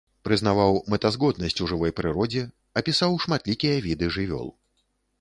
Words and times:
Прызнаваў 0.27 0.79
мэтазгоднасць 0.93 1.61
у 1.67 1.69
жывой 1.73 1.95
прыродзе, 2.01 2.43
апісаў 2.83 3.11
шматлікія 3.29 3.75
віды 3.89 4.15
жывёл. 4.21 4.47